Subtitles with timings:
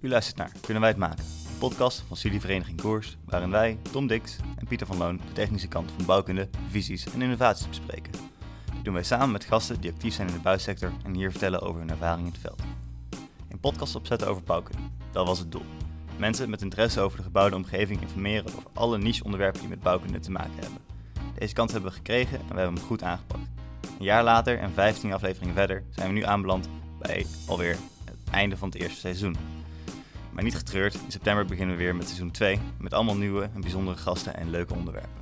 [0.00, 1.24] U luistert naar Kunnen wij het maken?
[1.24, 5.68] Een podcast van Studievereniging Koers, waarin wij, Tom Dix en Pieter van Loon de technische
[5.68, 8.12] kant van bouwkunde, visies en innovaties bespreken.
[8.74, 11.60] Dit doen wij samen met gasten die actief zijn in de bouwsector en hier vertellen
[11.60, 12.62] over hun ervaring in het veld.
[13.48, 14.82] Een podcast opzetten over bouwkunde,
[15.12, 15.64] dat was het doel.
[16.16, 20.20] Mensen met interesse over de gebouwde omgeving informeren over alle niche onderwerpen die met bouwkunde
[20.20, 20.80] te maken hebben.
[21.38, 23.48] Deze kans hebben we gekregen en we hebben hem goed aangepakt.
[23.98, 26.68] Een jaar later en 15 afleveringen verder zijn we nu aanbeland
[26.98, 29.57] bij alweer het einde van het eerste seizoen.
[30.38, 33.60] Maar niet getreurd, in september beginnen we weer met seizoen 2 met allemaal nieuwe en
[33.60, 35.20] bijzondere gasten en leuke onderwerpen.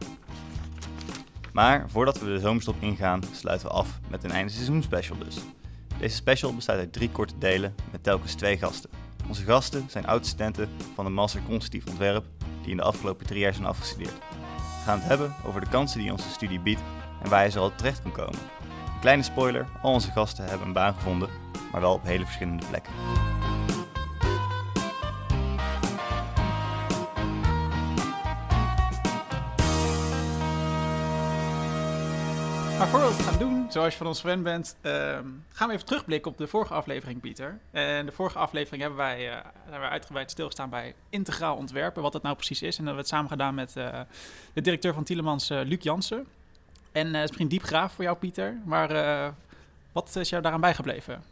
[1.52, 5.37] Maar voordat we de zomerstop ingaan, sluiten we af met een einde seizoen special dus.
[5.98, 8.91] Deze special bestaat uit drie korte delen met telkens twee gasten.
[9.29, 12.24] Onze gasten zijn oud-studenten van de Master Constructief Ontwerp
[12.62, 14.19] die in de afgelopen drie jaar zijn afgestudeerd.
[14.59, 16.80] We gaan het hebben over de kansen die onze studie biedt
[17.23, 18.38] en waar je zoal terecht kan komen.
[18.95, 21.29] Een kleine spoiler, al onze gasten hebben een baan gevonden,
[21.73, 22.93] maar wel op hele verschillende plekken.
[32.92, 36.38] Het gaan doen, zoals je van ons gewend bent, ehm, gaan we even terugblikken op
[36.38, 37.59] de vorige aflevering, Pieter.
[37.70, 42.12] En de vorige aflevering hebben wij, eh, hebben wij uitgebreid stilgestaan bij integraal ontwerpen, wat
[42.12, 42.79] dat nou precies is.
[42.79, 44.01] En dat hebben we het samen gedaan met eh,
[44.52, 46.26] de directeur van Tielemans, eh, Luc Jansen.
[46.92, 48.88] En het is misschien diep graaf voor jou, Pieter, maar
[49.92, 51.23] wat is jou daaraan bijgebleven?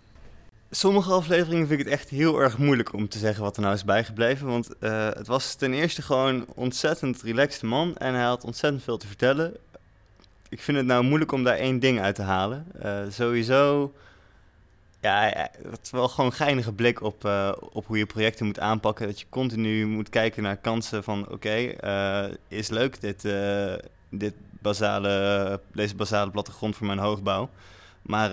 [0.71, 3.75] Sommige afleveringen vind ik het echt heel erg moeilijk om te zeggen wat er nou
[3.75, 4.47] is bijgebleven.
[4.47, 4.71] Want
[5.17, 9.07] het was ten eerste gewoon een ontzettend relaxed man en hij had ontzettend veel te
[9.07, 9.57] vertellen.
[10.55, 12.67] Ik vind het nou moeilijk om daar één ding uit te halen.
[12.81, 13.93] Eh, sowieso,
[15.01, 18.61] ja, het is wel gewoon een geinige blik op, eh, op hoe je projecten moet
[18.61, 19.07] aanpakken.
[19.07, 23.23] Dat je continu moet kijken naar kansen van, oké, eh, is leuk dit,
[24.09, 27.51] dit basale, deze basale plattegrond voor mijn hoogbouw.
[28.03, 28.31] Maar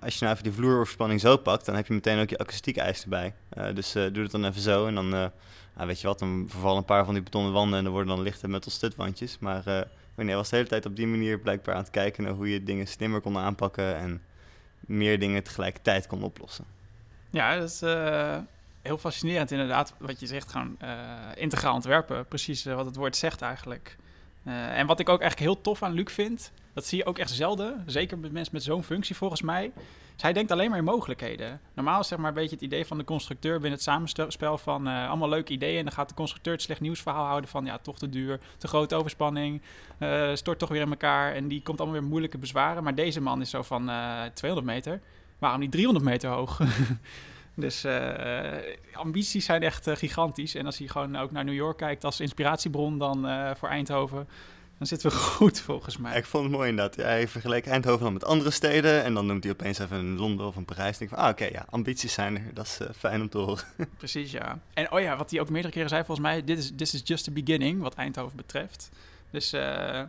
[0.00, 2.76] als je nou even die vloeroverspanning zo pakt, dan heb je meteen ook je akoestiek
[2.76, 3.34] eis erbij.
[3.74, 5.30] Dus doe het dan even zo en dan, nou,
[5.86, 8.24] weet je wat, dan vervallen een paar van die betonnen wanden en dan worden dan
[8.24, 9.38] lichte metal stutwandjes.
[9.38, 12.50] Maar wanneer was de hele tijd op die manier blijkbaar aan het kijken naar hoe
[12.50, 14.22] je dingen slimmer kon aanpakken en
[14.80, 16.64] meer dingen tegelijkertijd kon oplossen.
[17.30, 18.38] Ja, dat is eh,
[18.82, 20.90] heel fascinerend inderdaad, wat je zegt, gewoon eh,
[21.34, 22.26] integraal ontwerpen.
[22.26, 23.96] Precies eh, wat het woord zegt eigenlijk.
[24.44, 27.30] En wat ik ook eigenlijk heel tof aan Luc vind, dat zie je ook echt
[27.30, 29.72] zelden, zeker met mensen met zo'n functie volgens mij,
[30.22, 31.60] hij denkt alleen maar in mogelijkheden.
[31.74, 35.08] Normaal is zeg maar beetje het idee van de constructeur binnen het samenspel van eh,
[35.08, 37.98] allemaal leuke ideeën en dan gaat de constructeur het slecht nieuwsverhaal houden van ja, toch
[37.98, 39.62] te duur, te grote overspanning,
[39.98, 42.82] eh, stort toch weer in elkaar en die komt allemaal weer moeilijke bezwaren.
[42.82, 45.00] Maar deze man is zo van eh 200 meter,
[45.38, 46.60] waarom niet 300 meter hoog?
[47.54, 47.86] Dus
[48.92, 50.54] ambities zijn echt gigantisch.
[50.54, 54.28] En als hij gewoon ook naar New York kijkt als inspiratiebron dan voor Eindhoven,
[54.82, 56.16] dan zitten we goed volgens mij.
[56.16, 56.96] Ik vond het mooi inderdaad.
[56.96, 60.16] Ja, hij vergeleek Eindhoven dan met andere steden en dan noemt hij opeens even een
[60.18, 60.98] Londen of een Parijs.
[60.98, 62.54] En ik van, ah oké, ja, ambities zijn er.
[62.54, 63.64] Dat is eh, fijn om te horen.
[63.96, 64.58] Precies, ja.
[64.74, 67.00] En oh ja, wat hij ook meerdere keren zei, volgens mij, dit is this is
[67.04, 68.90] just the beginning, wat Eindhoven betreft.
[69.30, 70.02] Dus eh,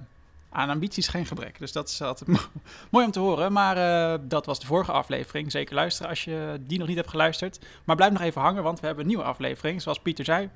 [0.49, 1.59] aan ambities geen gebrek.
[1.59, 3.51] Dus dat is altijd mo- mooi om te horen.
[3.51, 5.51] Maar eh, dat was de vorige aflevering.
[5.51, 7.59] Zeker luisteren als je die nog niet hebt geluisterd.
[7.83, 9.81] Maar blijf nog even hangen, want we hebben een nieuwe aflevering.
[9.81, 10.49] Zoals Pieter zei,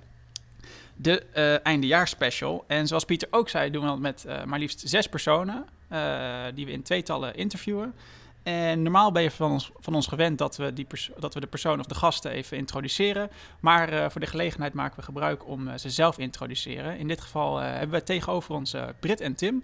[0.98, 2.64] de eh eindejaarsspecial.
[2.68, 5.66] En zoals Pieter ook zei, doen we dat met eh, maar liefst zes personen.
[5.90, 7.94] eh, die we in tweetallen interviewen.
[8.44, 11.40] En normaal ben je van ons, van ons gewend dat we, die pers- dat we
[11.40, 13.30] de persoon of de gasten even introduceren.
[13.60, 16.98] Maar eh, voor de gelegenheid maken we gebruik om ze zelf te introduceren.
[16.98, 19.64] In dit geval eh, hebben we tegenover ons eh, Brit en Tim.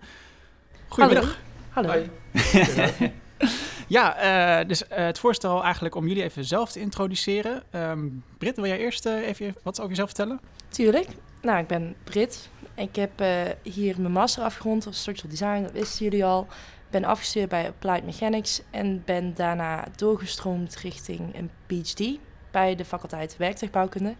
[0.88, 1.38] Goedemiddag.
[1.69, 2.03] Hallo.
[3.93, 7.63] Ja, eh, dus eh, het voorstel eigenlijk om jullie even zelf te introduceren.
[7.71, 10.39] Ehm Brit, wil jij eerst eh, even wat over jezelf vertellen?
[10.67, 11.07] Tuurlijk.
[11.41, 12.49] Nou, ik ben Brit.
[12.75, 13.29] Ik heb eh,
[13.63, 16.47] hier mijn master afgerond als structural design, dat wisten jullie al.
[16.89, 22.19] Ben afgestudeerd bij Applied Mechanics en ben daarna doorgestroomd richting een PhD
[22.51, 24.15] bij de faculteit werktuigbouwkunde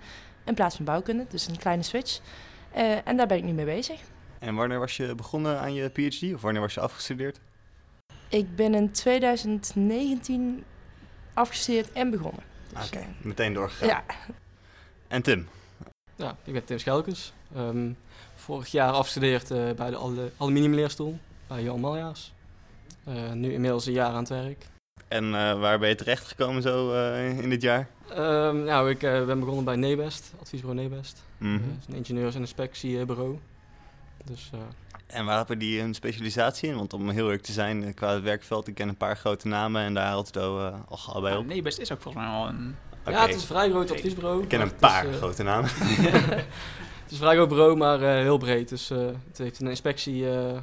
[0.46, 2.20] in plaats van bouwkunde, dus een kleine switch.
[2.72, 4.00] Eh, en daar ben ik nu mee bezig.
[4.40, 7.40] En wanneer was je begonnen aan je PhD of wanneer was je afgestudeerd?
[8.34, 10.64] Ik ben in 2019
[11.34, 12.44] afgestudeerd en begonnen.
[12.74, 13.88] Dus, Oké, eh, meteen doorgegaan.
[13.88, 14.04] ja,
[15.08, 15.48] En Tim?
[16.16, 17.34] Ja, ik ben Tim Schelkens.
[17.56, 17.92] Ehm,
[18.36, 22.34] vorig jaar afgestudeerd eh, bij de alle- aluminiumleerstoel bij Jan Maljaars.
[23.04, 24.66] Eh, nu inmiddels een jaar aan het werk.
[25.08, 27.88] En eh, waar ben je terechtgekomen zo eh, in dit jaar?
[28.10, 31.24] Ehm, nou, ik eh, ben begonnen bij Nebest, adviesbureau Nebest.
[31.38, 31.52] Mhm.
[31.54, 33.40] Dat is een ingenieurs- en inspectiebureau.
[34.26, 34.60] Dus eh,
[35.18, 36.76] En waar hebben die een specialisatie in?
[36.76, 39.48] Want om heel eerlijk te zijn, eh, qua het werkveld, ik ken een paar grote
[39.48, 41.46] namen en daar had het al, eh, al gauw bij op.
[41.46, 42.76] nee, best is ook volgens mij al een...
[43.02, 44.42] Oké, ja, het is een vrij groot adviesbureau.
[44.44, 45.70] ik ken een is, paar eh, grote namen.
[45.76, 48.70] het is een vrij groot bureau, maar eh, heel breed.
[48.70, 50.58] Dus eh, het heeft een inspectie, eh,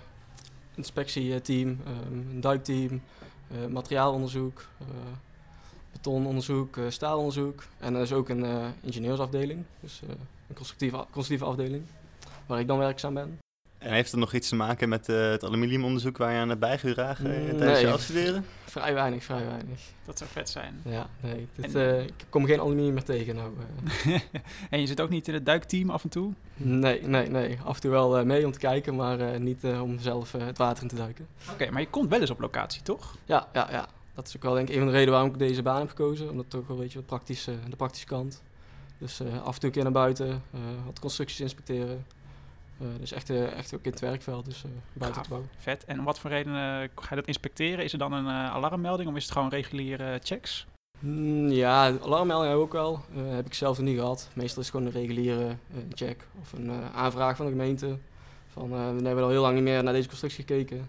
[0.75, 3.02] inspectieteam, ehm, een duikteam,
[3.50, 4.87] eh, materiaalonderzoek, eh,
[5.93, 7.62] betononderzoek, eh, staalonderzoek.
[7.79, 10.08] En er is ook een eh, ingenieursafdeling, dus eh,
[10.49, 11.85] een constructieve, constructieve afdeling,
[12.50, 13.38] waar ik dan werkzaam ben.
[13.79, 16.61] En heeft het nog iets te maken met eh, het aluminiumonderzoek waar je aan hebt
[16.61, 17.94] bijgedragen eh, Mm, tijdens je nee.
[17.94, 18.44] afstuderen?
[18.64, 19.81] Vrij weinig, vrij weinig.
[20.05, 20.81] Dat zou vet zijn.
[20.85, 23.52] Ja, nee, dit, En- eh, ik kom geen aluminium meer tegen nou.
[24.06, 24.20] eh.
[24.70, 26.32] en je zit ook niet in het duikteam af en toe?
[26.56, 27.58] nee, nee, nee.
[27.64, 30.82] Af en toe wel mee om te kijken, maar eh, niet om zelf het water
[30.82, 31.26] in te duiken.
[31.52, 33.17] Oké, maar je komt wel eens op locatie, toch?
[33.25, 33.87] Ja, ja, ja.
[34.14, 35.88] Dat is ook wel denk ik een van de redenen waarom ik deze baan heb
[35.88, 36.31] gekozen.
[36.31, 38.43] Omdat toch wel weet je wat praktisch, eh, de praktische kant.
[38.99, 42.05] Dus eh, af en toe een keer naar buiten, eh, wat constructies inspecteren.
[42.80, 45.30] Eh, dus echt, eh, echt ook in het werkveld, dus eh, buiten Gaaf.
[45.32, 45.48] het bouw.
[45.58, 45.84] Vet.
[45.84, 46.60] En om wat voor reden eh,
[46.94, 47.84] ga je dat inspecteren?
[47.84, 50.66] Is er dan een eh, alarmmelding of is het gewoon reguliere checks?
[50.98, 53.00] Mm, ja, alarmmelding ook wel.
[53.16, 54.28] Eh, heb ik zelf nog niet gehad.
[54.32, 57.98] Meestal is het gewoon een reguliere eh, check of een eh, aanvraag van de gemeente.
[58.52, 60.88] Van, eh, we hebben al heel lang niet meer naar deze constructie gekeken.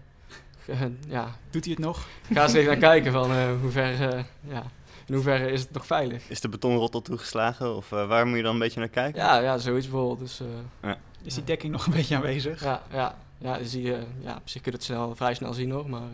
[0.66, 2.06] En, ja, Doet hij het nog?
[2.32, 4.62] ga eens even naar kijken van eh, hoe ver, eh, ja,
[5.06, 6.28] in hoeverre is het nog veilig.
[6.28, 9.22] Is de betonrot al toegeslagen of eh, waar moet je dan een beetje naar kijken?
[9.22, 10.18] Ja, ja zoiets bijvoorbeeld.
[10.18, 10.40] Dus,
[10.80, 10.90] eh,
[11.22, 12.62] Is die dekking nog een beetje aanwezig?
[12.62, 15.52] ja, ja, ja, dan zie je, ja, op zich kun je het snel, vrij snel
[15.52, 15.88] zien hoor.
[15.90, 16.06] Maar eh,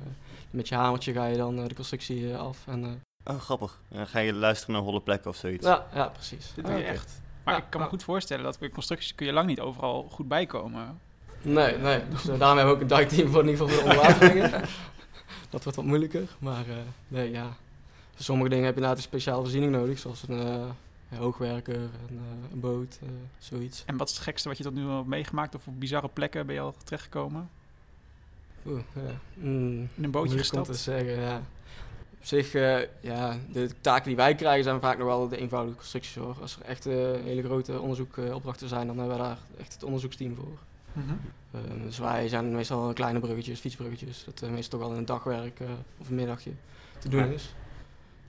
[0.51, 2.59] met je hamertje ga je dan eh, de constructie eh, af.
[2.67, 2.91] En, eh,
[3.35, 3.81] Oh, grappig.
[3.89, 5.67] Dan ga je luisteren naar holle plekken of zoiets.
[5.67, 6.53] ja, ja, precies.
[6.55, 7.21] Dit doe je echt.
[7.45, 10.09] Maar Ja, ik kan me goed voorstellen dat bij constructies kun je lang niet overal
[10.11, 11.01] goed bijkomen.
[11.43, 12.01] Nee, nee.
[12.11, 14.51] Dus eh, daarom hebben we ook een duikteam voor in ieder geval voor de onderwateringen.
[15.51, 16.29] dat wordt wat moeilijker.
[16.39, 16.75] Maar eh,
[17.09, 17.57] nee, ja.
[18.15, 19.99] Voor sommige dingen heb je inderdaad een speciale voorziening nodig.
[19.99, 20.65] Zoals een eh,
[21.17, 23.09] hoogwerker, een, eh, een boot, eh,
[23.39, 23.83] zoiets.
[23.87, 25.55] En wat is het gekste wat je tot nu toe hebt meegemaakt?
[25.55, 27.51] Of op bizarre plekken ben je al terechtgekomen?
[28.67, 29.01] Oeh, ja.
[29.35, 30.67] Mm, In een bootje moeilijk om gestapt?
[30.67, 31.43] te zeggen, ja.
[32.19, 35.77] Op zich, eh, ja, de taken die wij krijgen zijn vaak nog wel de eenvoudige
[35.77, 36.37] constructies hoor.
[36.41, 40.59] Als er echt hele grote onderzoekopdrachten zijn, dan hebben we daar echt het onderzoeksteam voor.
[40.93, 41.15] Mhm.
[41.85, 44.25] Dus wij zijn meestal kleine bruggetjes, fietsbruggetjes.
[44.25, 45.61] Dat meestal toch wel in een dagwerk
[45.99, 46.51] of een middagje
[46.99, 47.55] te doen is.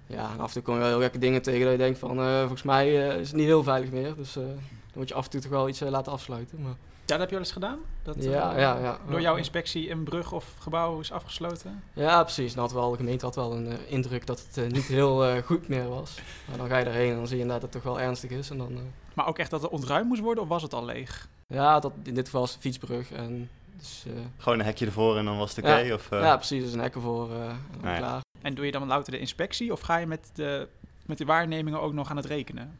[0.09, 1.99] Ja, en af en toe kom je wel heel gekke dingen tegen dat je denkt
[1.99, 4.15] van, eh, volgens mij eh, is het niet heel veilig meer.
[4.15, 4.57] Dus eh, dan
[4.93, 6.61] moet je af en toe toch wel iets laten afsluiten.
[6.61, 6.75] Maar,
[7.05, 7.79] Ja, dat heb je wel eens gedaan?
[8.03, 8.97] Dat, ja, ja, ja.
[9.09, 11.83] Door jouw inspectie een brug of gebouw is afgesloten?
[11.93, 12.53] Ja, precies.
[12.53, 15.89] Dan had wel, de gemeente had wel een indruk dat het niet heel goed meer
[15.89, 16.19] was.
[16.47, 18.29] Maar dan ga je erheen en dan zie je inderdaad dat het toch wel ernstig
[18.29, 18.49] is.
[18.49, 18.77] En dan,
[19.13, 21.27] Maar ook echt dat het ontruimd moest worden of was het al leeg?
[21.47, 23.11] ja, dat, in dit geval is het fietsbrug.
[23.11, 25.77] En dus, eh, Gewoon een hekje ervoor en dan was het oké?
[25.77, 25.93] Ja.
[25.93, 26.63] of, eh, ja, precies.
[26.63, 27.97] Dus een hekken voor eh, en dan ja.
[27.97, 28.21] klaar.
[28.41, 30.67] En doe je dan louter de inspectie of ga je met de,
[31.05, 32.79] met de waarnemingen ook nog aan het rekenen?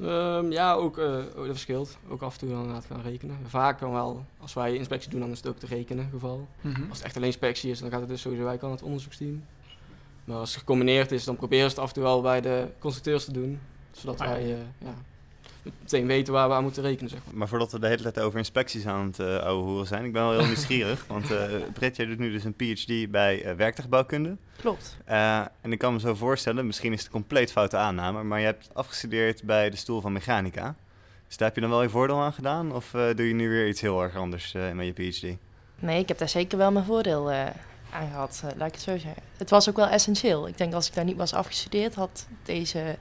[0.00, 1.98] Ehm, ja, ook, eh, ook dat verschilt.
[2.08, 3.36] Ook af en toe dan inderdaad gaan rekenen.
[3.46, 6.48] Vaak kan wel, als wij inspectie doen, dan is het ook te rekenen geval.
[6.88, 9.44] Als het echt alleen inspectie is, dan gaat het dus sowieso wij kan het onderzoeksteam.
[10.24, 12.68] Maar als het gecombineerd is, dan proberen ze het af en toe wel bij de
[12.78, 13.60] constructeurs te doen.
[13.90, 14.94] Zodat Ah, wij eh, ja,
[15.62, 17.34] meteen weten waar we aan moeten rekenen, zeg maar.
[17.34, 20.12] Maar voordat we de hele tijd over inspecties aan het uh, ouwe hoeren zijn, ik
[20.12, 21.04] ben wel heel nieuwsgierig.
[21.08, 24.36] want uh, Britt, jij doet nu dus een PhD bij uh, werktuigbouwkunde.
[24.56, 24.96] Klopt.
[25.08, 28.38] Uh, en ik kan me zo voorstellen, misschien is het een compleet foute aanname, maar
[28.38, 30.74] je hebt afgestudeerd bij de stoel van mechanica.
[31.26, 32.72] Dus daar heb je dan wel je voordeel aan gedaan?
[32.74, 35.36] Of uh, doe je nu weer iets heel erg anders uh, met je PhD?
[35.78, 37.46] Nee, ik heb daar zeker wel mijn voordeel uh,
[37.90, 39.22] aan gehad, uh, laat ik het zo zeggen.
[39.36, 40.48] Het was ook wel essentieel.
[40.48, 42.96] Ik denk als ik daar niet was afgestudeerd, had deze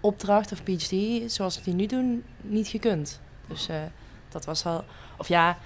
[0.00, 0.94] opdracht of PhD,
[1.32, 3.20] zoals ik die nu doe, niet gekund.
[3.48, 3.76] Dus uh,
[4.28, 4.84] dat was al,
[5.18, 5.58] of ja,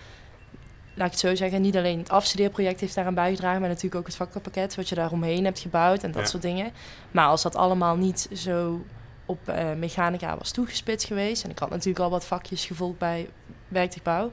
[0.95, 4.07] laat ik het zo zeggen, niet alleen het afstudeerproject heeft daaraan bijgedragen, maar natuurlijk ook
[4.07, 6.29] het vakkenpakket wat je daaromheen hebt gebouwd en dat Ja.
[6.29, 6.73] soort dingen.
[7.11, 8.85] Maar als dat allemaal niet zo
[9.27, 13.29] op uh, mechanica was toegespitst geweest, en ik had natuurlijk al wat vakjes gevolgd bij
[13.69, 14.33] werktuigbouw,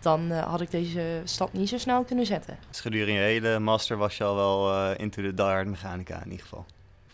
[0.00, 2.58] dan uh, had ik deze stap niet zo snel kunnen zetten.
[2.68, 6.30] Dus gedurende je hele master was je al wel uh, into the die mechanica in
[6.30, 6.66] ieder geval?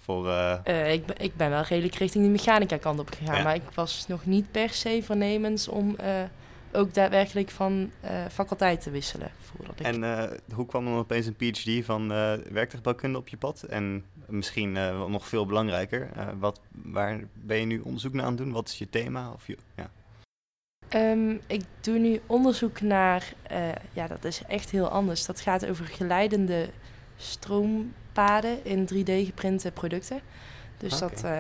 [0.08, 0.92] Voor, uh...
[0.92, 3.42] ik, ik, ben wel redelijk richting de mechanica kant op gegaan, ja.
[3.42, 6.22] maar ik was nog niet per se voornemens om uh,
[6.72, 7.90] ook daadwerkelijk van
[8.30, 9.30] faculteit te wisselen.
[9.38, 9.86] Voordat ik...
[9.86, 12.08] En hoe kwam dan opeens een PhD van
[12.52, 13.62] werktuigbouwkunde op je pad?
[13.62, 14.72] En misschien
[15.10, 18.52] nog veel belangrijker, wat, waar ben je nu onderzoek naar aan het doen?
[18.52, 19.32] Wat is je thema?
[19.32, 19.90] Of je, ja.
[20.94, 25.26] Um, ik doe nu onderzoek naar, uh, ja, dat is echt heel anders.
[25.26, 26.70] Dat gaat over geleidende
[28.18, 30.20] stroompaden in 3D-geprinte producten.
[30.76, 31.30] Dus dat, uh,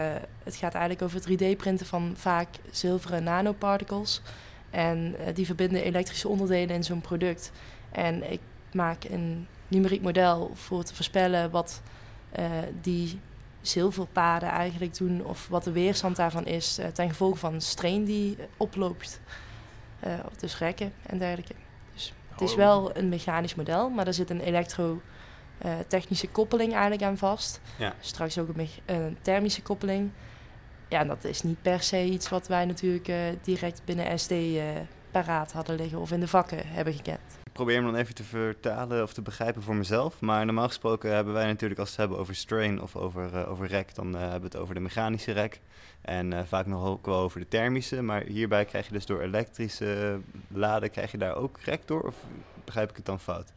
[0.44, 4.22] het gaat eigenlijk over 3D-printen van vaak zilveren nanoparticles.
[4.70, 7.52] En uh, die verbinden elektrische onderdelen in zo'n product.
[7.92, 8.40] En ik
[8.72, 11.82] maak een numeriek model voor te voorspellen wat
[12.38, 12.44] uh,
[12.80, 13.20] die
[13.60, 19.20] zilverpaden eigenlijk doen of wat de weerstand daarvan is ten gevolge van strain die oploopt.
[20.38, 21.54] Dus rekken en dergelijke.
[21.94, 24.40] Dus het is wel een mechanisch model, maar er zit een
[25.62, 27.60] elektrotechnische koppeling eigenlijk aan vast.
[27.78, 27.94] Ja.
[28.00, 30.10] Straks ook een, een, thermische koppeling.
[30.88, 34.32] Ja, en dat is niet per se iets wat wij natuurlijk uh, direct binnen SD
[35.10, 37.20] paraat hadden liggen of in de vakken hebben gekend.
[37.52, 40.20] probeer hem dan even te vertalen of te begrijpen voor mezelf.
[40.20, 43.50] Maar normaal gesproken hebben wij natuurlijk als we het hebben over strain of over, uh,
[43.50, 45.60] over rek, dan uh, hebben we het over de mechanische rek.
[46.00, 48.02] En uh, vaak nog ook wel over de thermische.
[48.02, 52.02] Maar hierbij krijg je dus door elektrische laden, krijg je daar ook rek door?
[52.02, 52.14] Of
[52.64, 53.52] begrijp ik het dan fout?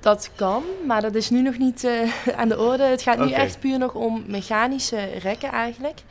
[0.00, 1.88] Dat kan, maar dat is nu nog niet
[2.36, 2.82] aan de orde.
[2.82, 3.40] Het gaat nu okay.
[3.40, 6.02] echt puur nog om mechanische rekken eigenlijk.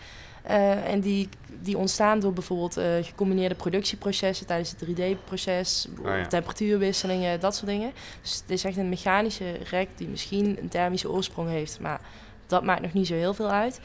[0.86, 1.30] en die
[1.62, 6.28] die ontstaan door bijvoorbeeld uh, gecombineerde productieprocessen tijdens het 3D-proces, oh, ja.
[6.28, 7.92] temperatuurwisselingen, dat soort dingen.
[8.22, 12.02] Dus het is echt een mechanische rek die misschien een thermische oorsprong heeft, maar
[12.48, 13.80] dat maakt nog niet zo heel veel uit.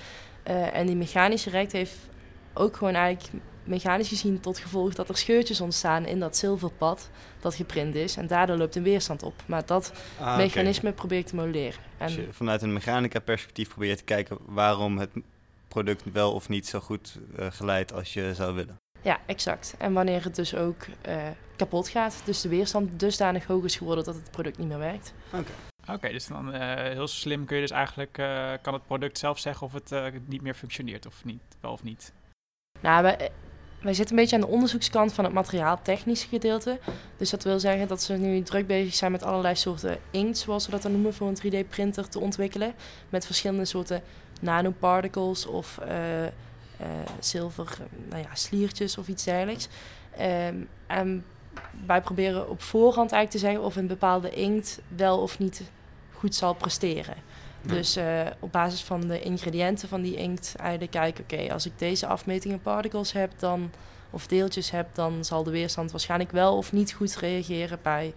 [0.72, 1.96] En die mechanische rek heeft
[2.54, 7.54] ook gewoon eigenlijk mechanisch gezien tot gevolg dat er scheurtjes ontstaan in dat zilverpad dat
[7.54, 8.16] geprint is.
[8.16, 9.34] En daardoor loopt een weerstand op.
[9.46, 10.92] Maar dat ah, mechanisme okay.
[10.92, 11.80] probeer ik te modelleren.
[11.98, 15.10] En Als je vanuit een mechanica perspectief probeert te kijken waarom het
[15.68, 18.76] product wel of niet zo goed uh, geleid als je zou willen.
[19.02, 19.74] Ja, exact.
[19.78, 21.16] En wanneer het dus ook uh,
[21.56, 25.14] kapot gaat, dus de weerstand dusdanig hoog is geworden dat het product niet meer werkt.
[25.32, 25.50] Oké.
[25.88, 28.12] Oké, dus dan uh, heel slim kun je dus eigenlijk,
[28.62, 32.12] kan het product zelf zeggen of het niet meer functioneert of niet, wel of niet.
[32.80, 33.30] Nou, wij,
[33.84, 36.78] wij zitten een beetje aan de onderzoekskant van het materiaaltechnische gedeelte.
[37.16, 40.64] Dus dat wil zeggen dat ze nu druk bezig zijn met allerlei soorten inkt, zoals
[40.66, 42.74] we dat dan noemen, voor een 3D-printer te ontwikkelen.
[43.08, 44.02] Met verschillende soorten
[44.40, 46.28] nanoparticles of uh, uh,
[47.18, 49.68] zilver nou ja, sliertjes of iets dergelijks.
[50.20, 51.24] Um, en
[51.86, 55.62] wij proberen op voorhand eigenlijk te zeggen of een bepaalde inkt wel of niet
[56.12, 57.14] goed zal presteren.
[57.66, 61.72] Dus uh, op basis van de ingrediënten van die inkt eigenlijk kijken, oké, als ik
[61.78, 63.70] deze afmetingen particles heb, dan,
[64.10, 68.14] of deeltjes heb, dan zal de weerstand waarschijnlijk wel of niet goed reageren bij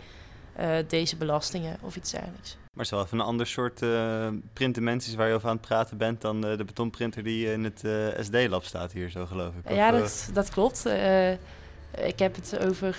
[0.59, 2.57] uh, deze belastingen of iets dergelijks.
[2.59, 5.67] Maar het is wel even een ander soort uh, printdimensies waar je over aan het
[5.67, 9.53] praten bent dan de, de betonprinter die in het uh, SD-lab staat hier, zo geloof
[9.63, 9.73] ik.
[9.73, 10.85] ja, dat, dat klopt.
[10.85, 11.31] Uh,
[11.91, 12.93] ik heb het over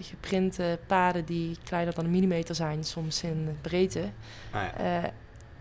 [0.00, 4.10] geprinte paden die kleiner dan een millimeter zijn, soms in breedte.
[4.50, 5.12] Ah, ja.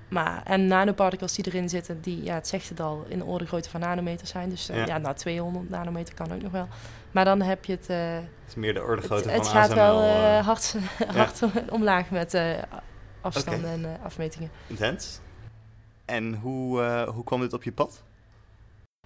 [0.08, 3.46] Maar, en nanoparticles die erin zitten, die, ja, het zegt het al, in de orde
[3.46, 4.50] grootte van nanometer zijn.
[4.50, 4.86] Dus ja.
[4.86, 6.68] ja, nou 200 nanometer kan ook nog wel.
[7.12, 7.88] Maar dan heb je het...
[7.88, 10.04] het is meer de orde grootte van Het gaat wel
[10.42, 10.76] hard,
[11.16, 12.42] hard omlaag met
[13.22, 13.84] afstanden okay.
[13.84, 14.50] en afmetingen.
[14.68, 15.20] Intens.
[16.06, 16.82] En hoe,
[17.14, 18.04] hoe kwam dit op je pad?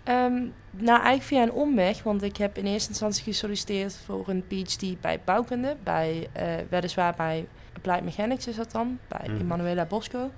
[0.03, 4.43] Um, nou, eigenlijk via een omweg, want ik heb in eerste instantie gesolliciteerd voor een
[4.47, 6.29] PhD bij bouwkunde, bij,
[6.69, 9.39] weliswaar bij Applied Mechanics is dat dan, bij mm.
[9.39, 10.31] Emanuela Bosco.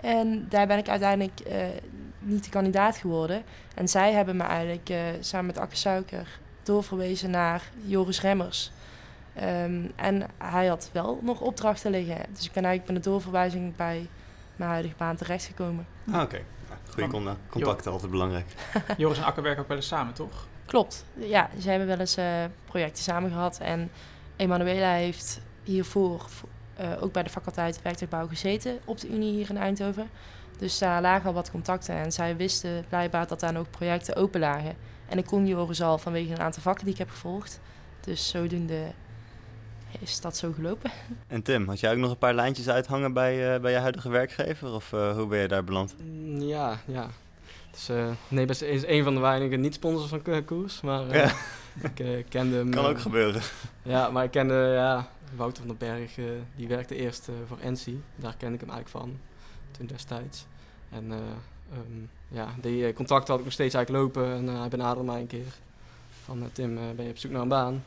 [0.00, 1.54] En daar ben ik uiteindelijk uh,
[2.18, 3.42] niet de kandidaat geworden.
[3.74, 8.72] En zij hebben me eigenlijk uh, samen met Akke Suiker doorverwezen naar Joris Remmers.
[9.36, 12.16] Um, en hij had wel nog opdrachten liggen.
[12.32, 14.08] Dus ik ben eigenlijk met de doorverwijzing bij
[14.56, 15.86] mijn huidige baan terechtgekomen.
[16.08, 16.22] Ah, oké.
[16.22, 16.44] Okay.
[16.90, 18.46] Goede contacten, altijd belangrijk.
[18.96, 20.46] Joris en Akker werken ook wel eens samen, toch?
[20.66, 21.04] Klopt.
[21.14, 23.58] Ja, ze hebben wel eens uh, projecten samen gehad.
[23.58, 23.90] En
[24.36, 26.26] Emanuela heeft hiervoor
[26.80, 30.10] uh, ook bij de faculteit werktuigbouw gezeten op de Unie hier in Eindhoven.
[30.58, 34.40] Dus daar lagen al wat contacten en zij wisten blijkbaar dat daar ook projecten open
[34.40, 34.76] lagen.
[35.08, 37.60] En ik kon Joris al vanwege een aantal vakken die ik heb gevolgd.
[38.00, 38.92] Dus zodoende
[39.98, 40.90] is dat zo gelopen.
[41.26, 44.08] En Tim, had jij ook nog een paar lijntjes uithangen bij, uh, bij je huidige
[44.08, 44.72] werkgever?
[44.72, 45.94] Of uh, hoe ben je daar beland?
[46.02, 47.08] Mm, ja, ja.
[47.70, 50.80] Dus, uh, nee, best is een van de weinige niet-sponsors van koers.
[50.80, 51.32] Maar ja.
[51.82, 52.70] ik kende hem...
[52.70, 53.42] Kan ook gebeuren.
[53.82, 56.14] Ja, maar ik kende ja, Wouter van den Berg.
[56.56, 58.02] die werkte eerst voor Ensi.
[58.16, 59.18] Daar kende ik hem eigenlijk van.
[59.70, 60.46] Toen destijds.
[60.90, 64.32] En um, ja, die contact had ik nog steeds eigenlijk lopen.
[64.32, 65.54] En hij benaderde mij een keer.
[66.24, 67.82] Van Tim, ben je op zoek naar een baan?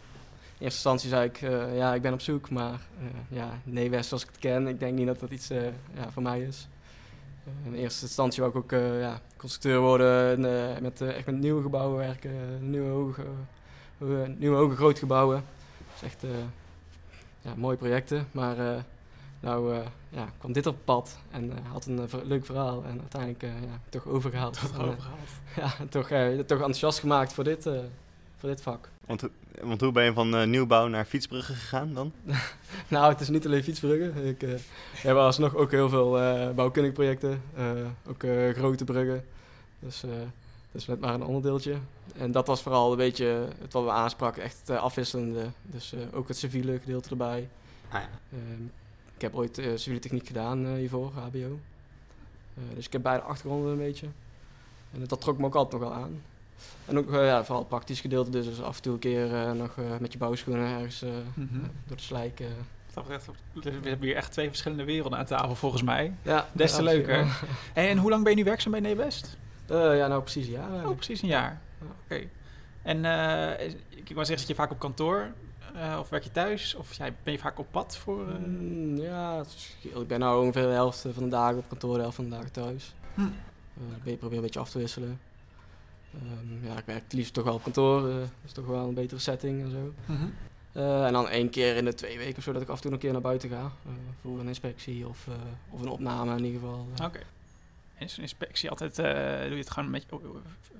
[0.58, 1.38] in eerste instantie zei ik,
[1.76, 2.80] ja, ik ben op zoek, maar
[3.28, 6.12] ja, nee West zoals ik het ken, ik denk niet dat dat iets uh, ja,
[6.12, 6.68] voor mij is.
[7.64, 10.42] in eerste instantie wou ik ook ja, constructeur worden,
[10.82, 13.24] met, echt met nieuwe gebouwen werken, nieuwe hoge,
[14.38, 15.44] nieuwe hoge grote gebouwen.
[15.96, 16.24] Is echt
[17.44, 18.84] ja, mooie projecten, maar
[19.40, 23.80] nou ja, kwam dit op het pad en had een leuk verhaal en uiteindelijk ja,
[23.90, 24.60] toch overgehaald.
[24.60, 25.30] Toch overgehaald.
[25.80, 26.08] ja, toch,
[26.46, 27.64] toch enthousiast gemaakt voor dit,
[28.38, 28.90] voor dit vak.
[29.06, 29.24] Want,
[29.62, 32.12] want hoe ben je van uh, nieuwbouw naar fietsbruggen gegaan dan?
[32.88, 34.26] nou, het is niet alleen fietsbruggen.
[34.26, 34.54] Ik uh,
[34.94, 37.42] heb alsnog ook heel veel uh, bouwkundige projecten.
[38.08, 39.26] ook grote bruggen.
[39.80, 40.04] Dus
[40.74, 41.76] dat is net maar een onderdeeltje.
[42.18, 44.44] En dat was vooral een beetje het wat we aanspraken.
[44.44, 45.46] Echt het afwisselende.
[45.62, 47.50] Dus ook het civiele gedeelte erbij.
[47.90, 48.10] Ah, ja.
[48.32, 48.64] Ehm,
[49.16, 51.60] ik heb ooit civiele techniek gedaan hiervoor, HBO.
[52.76, 54.08] dus ik heb beide achtergronden een beetje.
[54.94, 56.22] En dat trok me ook altijd nog wel aan.
[56.86, 59.52] En ook uh, ja, vooral praktisch gedeelte, dus, dus af en toe een keer uh,
[59.52, 61.72] nog uh, met je bouwschoenen ergens mm -hmm.
[61.88, 62.42] door de slijk.
[63.54, 66.14] We hebben hier echt twee verschillende werelden aan tafel volgens mij.
[66.22, 67.18] Ja, Des te leuker.
[67.74, 69.38] En, en, hoe lang ben je nu werkzaam bij Nebest?
[69.78, 70.86] Ja, nou precies een jaar.
[70.86, 71.62] Oh, precies een jaar.
[71.82, 71.92] Oké.
[72.04, 72.30] Okay.
[72.82, 75.32] En uh, ik wou zeggen, zit je vaak op kantoor
[75.76, 76.76] uh, of werk je thuis?
[76.76, 78.26] Of ja, ben je vaak op pad voor...
[78.48, 79.44] Mm, ja,
[79.82, 82.30] ik ben nou ongeveer de helft van de dagen op kantoor, de helft van de
[82.30, 82.94] dagen thuis.
[83.14, 83.22] Hm.
[84.04, 85.20] ik probeer een beetje af te wisselen.
[86.16, 88.02] Um, ja, ik werk het liefst toch wel op kantoor.
[88.02, 89.94] dat is toch wel een betere setting en zo.
[90.06, 90.34] Mm -hmm.
[91.04, 92.92] en dan één keer in de twee weken of zo dat ik af en toe
[92.92, 93.72] een keer naar buiten ga.
[94.22, 95.28] voor een inspectie of,
[95.70, 96.88] of een opname in ieder geval.
[97.04, 97.20] Oké
[97.98, 99.06] in zo'n inspectie altijd, uh,
[99.42, 100.06] doe je het gewoon met,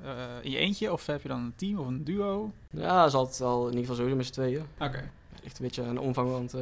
[0.04, 0.10] uh,
[0.42, 0.92] in je eentje?
[0.92, 2.52] Of heb je dan een team of een duo?
[2.70, 4.66] Ja, dat is altijd al in ieder geval sowieso met z'n tweeën.
[4.80, 5.10] Oké.
[5.34, 6.62] Het ligt een beetje aan de omvang van het, uh,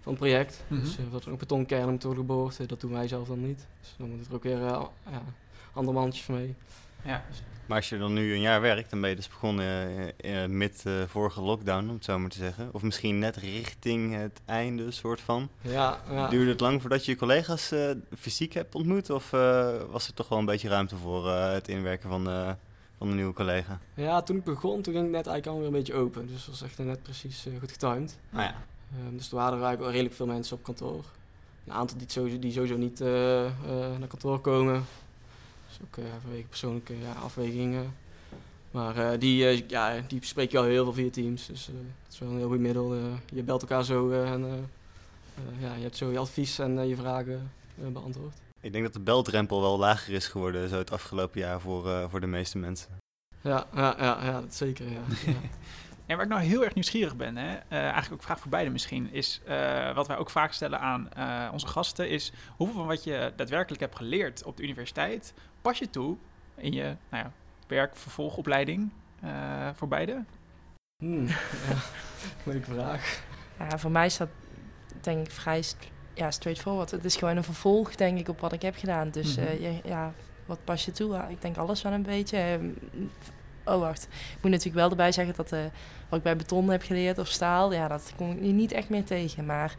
[0.00, 0.64] van het project.
[0.68, 0.86] Mm -hmm.
[0.86, 3.66] Dus wat er ook betonkernen moet worden geboord, dat doen wij zelf dan niet.
[3.80, 4.90] Dus dan moet er ook weer ja,
[5.72, 6.54] andere mandjes van mee.
[7.04, 7.24] Ja.
[7.66, 10.84] Maar als je dan nu een jaar werkt, dan ben je dus begonnen uh, met
[10.86, 12.68] uh, vorige lockdown, om het zo maar te zeggen.
[12.72, 15.48] Of misschien net richting het einde, soort van.
[15.60, 16.28] Ja, ja.
[16.28, 19.10] Duurde het lang voordat je je collega's uh, fysiek hebt ontmoet?
[19.10, 19.30] Of
[19.90, 22.24] was er toch wel een beetje ruimte voor het inwerken van,
[22.98, 23.78] van een nieuwe collega?
[23.94, 26.26] Ja, toen ik begon, toen ging het net eigenlijk alweer een beetje open.
[26.26, 28.18] Dus dat was echt net precies goed getimed.
[28.32, 28.54] Ah, ja.
[29.06, 31.04] Um, dus er waren er eigenlijk wel redelijk veel mensen op kantoor.
[31.66, 33.00] Een aantal die sowieso, die sowieso niet
[33.98, 34.84] naar kantoor komen
[35.82, 37.94] ook vanwege persoonlijke ja, afwegingen.
[38.70, 41.46] Maar uh, die, uh, ja, die spreek je al heel veel via Teams.
[41.46, 42.94] Dus dat is wel een heel goed middel.
[43.32, 44.68] je belt elkaar zo en
[45.58, 48.34] ja, je hebt zo je advies en je vragen beantwoord.
[48.60, 52.20] Ik denk dat de beldrempel wel lager is geworden zo het afgelopen jaar voor, voor
[52.20, 52.88] de meeste mensen.
[53.40, 54.90] Ja, ja, ja, ja dat zeker.
[54.90, 55.00] Ja.
[55.32, 55.40] ja.
[56.10, 58.70] En waar ik nou heel erg nieuwsgierig ben, hè, uh, eigenlijk ook vraag voor beide
[58.70, 62.86] misschien, is uh, wat wij ook vaak stellen aan uh, onze gasten, is hoeveel van
[62.86, 66.16] wat je daadwerkelijk hebt geleerd op de universiteit, pas je toe
[66.56, 67.32] in je nou ja,
[67.66, 68.90] werk, vervolgopleiding
[69.74, 70.24] voor beide?
[71.02, 71.36] Hmm, ja,
[72.52, 73.22] leuke vraag.
[73.58, 74.28] Ja, voor mij is dat
[75.00, 75.62] denk ik vrij
[76.14, 76.90] ja, straightforward.
[76.90, 79.10] Het is gewoon een vervolg, denk ik, op wat ik heb gedaan.
[79.10, 79.80] Dus mm -hmm.
[79.84, 80.12] ja,
[80.46, 81.24] wat pas je toe?
[81.28, 82.58] Ik denk alles wel een beetje.
[83.70, 84.02] Oh, wacht.
[84.10, 85.60] Ik moet natuurlijk wel erbij zeggen dat uh,
[86.08, 88.88] wat ik bij beton heb geleerd of staal, ja, dat kom ik nu niet echt
[88.88, 89.46] meer tegen.
[89.46, 89.74] Maar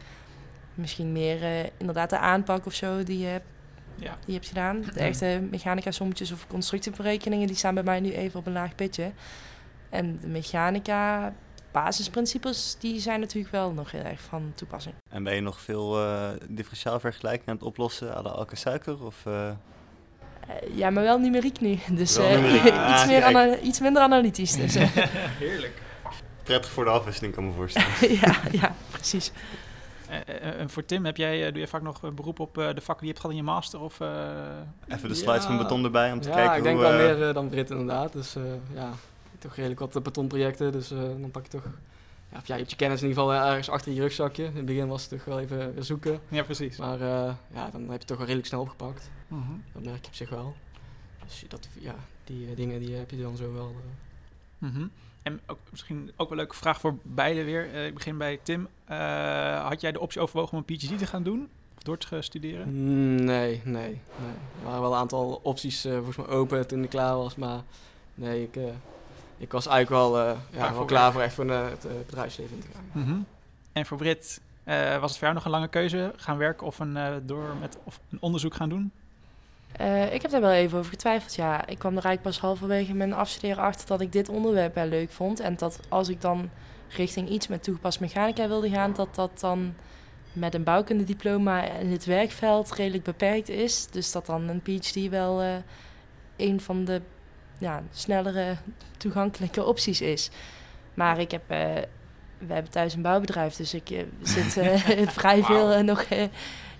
[0.74, 3.46] misschien meer uh, inderdaad de aanpak of zo die je hebt,
[3.94, 4.10] ja.
[4.10, 4.80] die je hebt gedaan.
[4.80, 9.12] De echte mechanica-sommetjes of constructieberekeningen, die staan bij mij nu even op een laag pitje.
[9.90, 11.32] En de mechanica
[11.72, 14.94] basisprincipes, die zijn natuurlijk wel nog heel erg van toepassing.
[15.10, 19.04] En ben je nog veel uh, differentiaalvergelijking aan het oplossen aan de alke suiker?
[19.04, 19.50] Of, uh...
[20.48, 21.78] Uh, ja, maar wel numeriek nu.
[22.00, 22.54] Dus uh,
[22.92, 24.52] iets, meer iets minder analytisch.
[24.52, 24.96] Dus, uh.
[25.38, 25.80] Heerlijk.
[26.42, 28.14] Prettig voor de afwisseling, kan me voorstellen.
[28.20, 29.32] ja, ja, precies.
[30.58, 33.06] En voor Tim, heb jij, doe je vaak nog een beroep op de vakken die
[33.06, 33.80] je hebt gehad in je master?
[33.80, 34.00] Of,
[34.88, 36.62] Even de slides ja, van beton erbij om te ja, kijken hoe...
[36.62, 38.12] Ja, ik denk wel meer dan Brit inderdaad.
[38.12, 38.36] Dus
[38.74, 38.90] ja,
[39.38, 40.72] toch redelijk wat betonprojecten.
[40.72, 41.64] Dus dan pak je toch
[42.32, 44.44] ja, ja, je hebt je kennis in ieder geval ergens achter je rugzakje.
[44.44, 46.20] In het begin was het toch wel even zoeken.
[46.28, 46.76] Ja, precies.
[46.76, 49.10] Maar uh, ja, dan heb je het toch wel redelijk snel opgepakt.
[49.28, 49.46] Uh mhm.
[49.48, 49.58] -huh.
[49.72, 50.54] Dat merk je op zich wel.
[51.24, 53.74] Dus dat, ja, die uh, dingen die heb je dan zo wel.
[54.58, 54.68] Uh.
[54.68, 54.86] Uh -huh.
[55.22, 57.74] En ook, misschien ook wel een leuke vraag voor beide weer.
[57.74, 58.68] ik begin bij Tim.
[59.62, 61.48] had jij de optie overwogen om een PhD te gaan doen?
[61.76, 62.68] Of door te studeren?
[62.68, 64.34] Mm, nee, nee, nee.
[64.58, 67.36] Er waren wel een aantal opties volgens mij open toen ik klaar was.
[67.36, 67.62] Maar
[68.14, 68.58] nee, ik
[69.42, 72.56] ik was eigenlijk wel, uh, ja, wel klaar voor echt voor uh, het uh, bedrijfsleven
[72.56, 72.84] in te gaan.
[72.92, 73.26] Mm -hmm.
[73.72, 76.12] En voor Brit, was het voor jou nog een lange keuze?
[76.16, 78.92] Gaan werken of een, door met, of een onderzoek gaan doen?
[80.12, 81.66] ik heb daar wel even over getwijfeld, ja.
[81.66, 85.10] Ik kwam er eigenlijk pas halverwege mijn afstuderen achter dat ik dit onderwerp wel leuk
[85.10, 85.40] vond.
[85.40, 86.50] En dat als ik dan
[86.88, 89.74] richting iets met toegepast mechanica wilde gaan, dat dat dan
[90.32, 93.86] met een bouwkundediploma in het werkveld redelijk beperkt is.
[93.86, 95.42] Dus dat dan een PhD wel
[96.36, 97.02] een van de
[97.62, 98.56] ja, snellere
[98.96, 100.30] toegankelijke opties is.
[100.94, 101.58] Maar ik heb, uh,
[102.38, 106.04] we hebben thuis een bouwbedrijf, dus ik uh, zit uh, vrij veel nog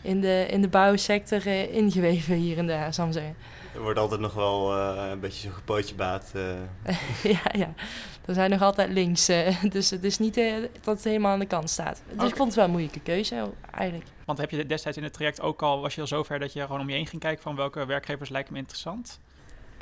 [0.03, 3.37] in, de, in de bouwsector ingeweven hier en daar, ik zeggen.
[3.75, 6.31] Er wordt altijd nog wel een beetje zo'n gepootje baat.
[7.23, 7.75] ja, ja,
[8.25, 9.31] er zijn nog altijd links.
[9.71, 10.35] dus het is niet
[10.81, 12.03] dat het helemaal aan de kant staat.
[12.12, 14.11] Dus ik vond het wel een moeilijke keuze eigenlijk.
[14.25, 16.61] Want heb je destijds in het traject ook al, was je al zover dat je
[16.61, 19.21] gewoon om je heen ging kijken van welke werkgevers lijken me interessant?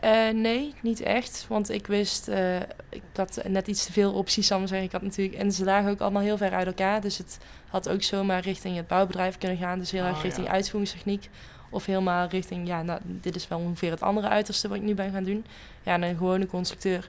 [0.04, 1.44] Uh, nee, niet echt.
[1.48, 2.56] Want ik wist, uh,
[2.88, 4.86] ik had net iets te veel opties, zal ik zeggen.
[4.86, 7.00] Ik had natuurlijk, en ze lagen ook allemaal heel ver uit elkaar.
[7.00, 9.78] Dus het had ook zomaar richting het bouwbedrijf kunnen gaan.
[9.78, 11.28] Dus heel erg oh, richting uitvoeringstechniek.
[11.70, 14.94] Of helemaal richting, ja, nou, dit is wel ongeveer het andere uiterste wat ik nu
[14.94, 15.44] ben gaan doen.
[15.82, 17.08] Ja, een gewone constructeur.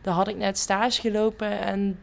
[0.00, 1.98] Daar had ik net stage gelopen en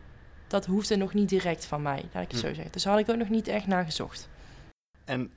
[0.47, 2.47] dat hoefde nog niet direct van mij, laat ik het hm.
[2.47, 2.71] zo zeggen.
[2.71, 4.29] Dus daar had ik ook nog niet echt naar gezocht.
[5.05, 5.31] En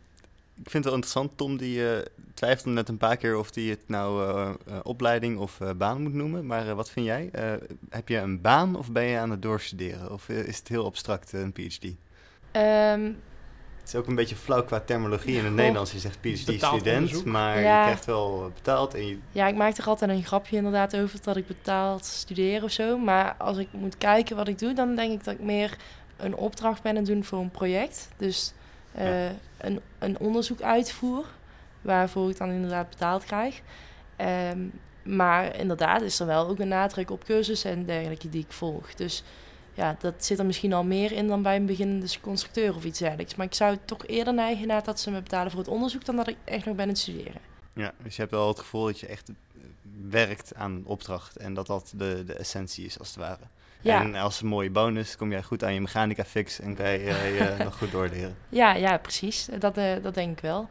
[0.64, 1.98] ik vind het wel interessant, Tom, die uh,
[2.34, 6.14] twijfelde net een paar keer of hij het nou uh, uh, opleiding of baan moet
[6.14, 6.46] noemen.
[6.46, 7.30] Maar wat vind jij?
[7.90, 10.12] heb je een baan of ben je aan het doorstuderen?
[10.12, 11.84] Of is het heel abstract, een PhD?
[11.84, 13.16] Um,
[13.80, 15.54] Het is ook een beetje flauw qua terminologie in het.
[15.54, 15.92] Nederlands.
[15.92, 17.78] Je zegt PhD-student, maar Ja.
[17.78, 18.94] je krijgt wel betaald.
[18.94, 22.62] En je, Ja, ik maak er altijd een grapje inderdaad over dat ik betaald studeer
[22.62, 22.98] of zo.
[22.98, 25.76] Maar als ik moet kijken wat ik doe, dan denk ik dat ik meer
[26.16, 28.08] een opdracht ben aan het doen voor een project.
[28.16, 28.52] Dus
[28.94, 29.26] eh,
[29.58, 31.26] een, een onderzoek uitvoer,
[31.80, 33.60] waarvoor ik dan inderdaad betaald krijg.
[34.16, 34.58] Ehm,
[35.02, 38.94] maar inderdaad is er wel ook een nadruk op cursussen en dergelijke die ik volg.
[38.94, 39.22] Dus
[39.74, 42.98] ja, dat zit er misschien al meer in dan bij een beginnende constructeur of iets
[42.98, 43.34] dergelijks.
[43.34, 46.16] Maar ik zou toch eerder neigen naar dat ze me betalen voor het onderzoek dan
[46.16, 47.40] dat ik echt nog ben aan het studeren.
[47.72, 49.30] ja, dus je hebt wel het gevoel dat je echt
[50.08, 51.36] werkt aan een opdracht.
[51.36, 53.44] En dat dat de, de essentie is, als het ware.
[53.82, 54.00] Ja.
[54.02, 56.98] En als een mooie bonus kom jij goed aan je mechanica fix en kan je
[56.98, 58.36] eh, je nog goed doorleren.
[58.48, 59.48] Ja, ja, precies.
[59.58, 60.68] Dat, eh, dat denk ik wel.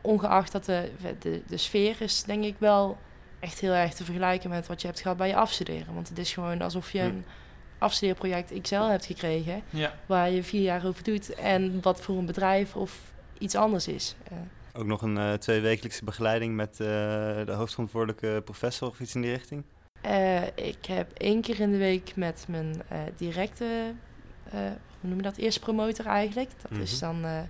[0.00, 2.98] Ongeacht dat de, de, de sfeer is, denk ik wel
[3.40, 5.94] echt heel erg te vergelijken met wat je hebt gehad bij je afstuderen.
[5.94, 7.06] Want het is gewoon alsof je Hm.
[7.06, 7.24] een
[7.78, 9.92] afstudeerproject XL hebt gekregen, Ja.
[10.06, 13.00] waar je vier jaar over doet en wat voor een bedrijf of
[13.38, 14.16] iets anders is.
[14.30, 14.36] Eh,
[14.80, 16.86] Ook nog een eh tweewekelijkse begeleiding met eh,
[17.46, 19.64] de hoofdverantwoordelijke professor of iets in die richting.
[20.56, 23.94] Ik heb één keer in de week met mijn eh, directe,
[24.44, 24.58] eh,
[25.00, 26.50] hoe noem je dat, eerste promotor eigenlijk.
[26.62, 26.80] Dat Mhm.
[26.80, 27.40] is dan eh,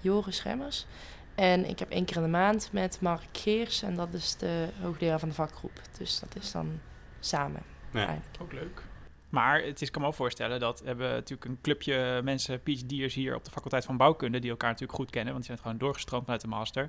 [0.00, 0.86] Joris Remmers.
[1.34, 4.68] En ik heb één keer in de maand met Mark Geers en dat is de
[4.80, 5.80] hoogleraar van de vakgroep.
[5.98, 6.80] Dus dat is dan
[7.20, 8.06] samen Ja.
[8.06, 8.36] eigenlijk.
[8.42, 8.82] Ook leuk.
[9.28, 12.60] Maar het is, ik kan me wel voorstellen dat we hebben natuurlijk een clubje mensen,
[12.62, 15.64] PhD'ers hier op de faculteit van bouwkunde, die elkaar natuurlijk goed kennen, want die zijn
[15.66, 16.88] gewoon doorgestroomd vanuit de master.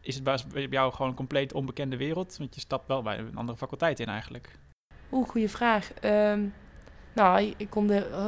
[0.00, 2.36] Is het bij bij jou gewoon een compleet onbekende wereld?
[2.36, 4.58] Want je stapt wel bij een andere faculteit in eigenlijk.
[5.12, 5.92] Oeh, goede vraag.
[6.00, 6.40] Ehm,
[7.12, 8.26] nou, ik- kon de eh,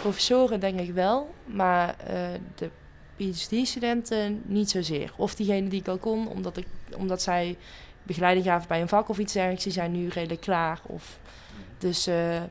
[0.00, 2.16] professoren denk ik wel, maar eh,
[2.54, 2.70] de
[3.16, 5.12] PhD-studenten niet zozeer.
[5.16, 7.56] Of diegenen die ik al kon, omdat, ik, omdat zij
[8.02, 10.80] begeleiding gaven bij een vak of iets dergelijks, die zijn nu redelijk klaar.
[10.86, 11.18] Of,
[11.78, 12.42] dus eh,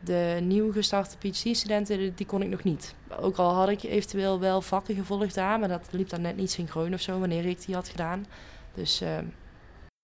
[0.00, 2.94] de nieuw gestarte PhD-studenten, die, die kon ik nog niet.
[3.20, 6.50] Ook al had ik eventueel wel vakken gevolgd daar, maar dat liep dan net niet
[6.50, 8.26] synchroon of zo, wanneer ik die had gedaan.
[8.74, 9.00] Dus...
[9.00, 9.24] ehm,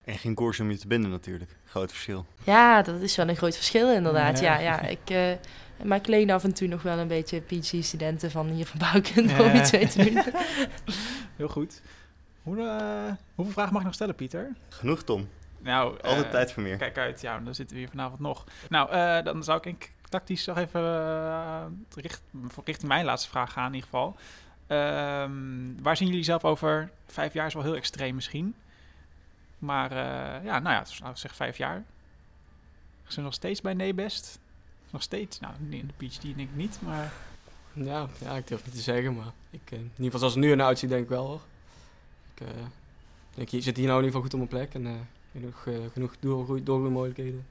[0.03, 1.55] En geen koers om je te binden natuurlijk.
[1.65, 2.25] Groot verschil.
[2.43, 4.39] ja, dat is wel een groot verschil inderdaad.
[4.39, 4.59] Ja.
[4.59, 4.81] Ja, ja.
[4.81, 5.31] Ik, eh,
[5.85, 9.43] maar ik leen af en toe nog wel een beetje PhD-studenten van hier van bouwkunde
[9.43, 10.23] om iets mee te doen.
[11.37, 11.81] Heel goed.
[12.43, 14.51] Hoe, eh, hoeveel vragen mag ik nog stellen, Pieter?
[14.69, 15.29] Genoeg Tom.
[15.59, 16.77] Nou, Altijd eh, tijd voor meer.
[16.77, 18.43] Kijk uit, ja, dan zitten we hier vanavond nog.
[18.69, 20.81] Nou, eh, dan zou ik tactisch nog even
[21.95, 24.15] richt, voor- richting mijn laatste vraag gaan in ieder geval.
[24.67, 25.31] Ehm,
[25.81, 26.89] waar zien jullie zelf over?
[27.07, 28.55] Vijf jaar is wel heel extreem misschien.
[29.63, 31.83] Maar uh, ja, nou ja, dus, nou, zeg vijf jaar.
[33.03, 34.39] Zijn we nog steeds bij Nebest?
[34.89, 35.39] Nog steeds?
[35.39, 37.13] Nou, in de PhD denk ik niet, maar...
[37.73, 40.43] Ja, ja, ik durf niet te zeggen, maar ik, eh, in ieder geval zoals het
[40.43, 41.41] nu eruit ziet, denk ik wel hoor.
[42.33, 42.47] Ik uh,
[43.35, 44.99] denk, je zit hier nou in ieder geval goed op mijn plek en uh,
[45.31, 47.45] genoeg, genoeg doorgroei, doorgroeimogelijkheden.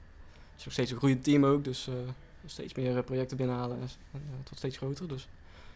[0.51, 1.89] Het is nog steeds een groeiend team ook, dus
[2.45, 3.89] steeds meer projecten binnenhalen en,
[4.43, 5.27] tot steeds groter, dus